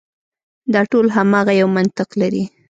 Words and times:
دا 0.73 0.81
ټول 0.91 1.05
هماغه 1.17 1.53
یو 1.61 1.67
منطق 1.77 2.09
لري. 2.21 2.43